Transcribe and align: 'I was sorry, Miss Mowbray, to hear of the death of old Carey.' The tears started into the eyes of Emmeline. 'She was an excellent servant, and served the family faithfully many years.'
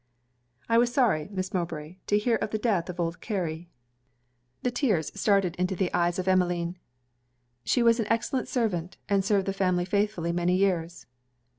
'I 0.67 0.79
was 0.79 0.91
sorry, 0.91 1.29
Miss 1.31 1.53
Mowbray, 1.53 1.97
to 2.07 2.17
hear 2.17 2.37
of 2.37 2.49
the 2.49 2.57
death 2.57 2.89
of 2.89 2.99
old 2.99 3.21
Carey.' 3.21 3.69
The 4.63 4.71
tears 4.71 5.11
started 5.13 5.55
into 5.57 5.75
the 5.75 5.93
eyes 5.93 6.17
of 6.17 6.27
Emmeline. 6.27 6.79
'She 7.65 7.83
was 7.83 7.99
an 7.99 8.07
excellent 8.09 8.47
servant, 8.47 8.97
and 9.07 9.23
served 9.23 9.45
the 9.45 9.53
family 9.53 9.85
faithfully 9.85 10.31
many 10.31 10.55
years.' 10.55 11.05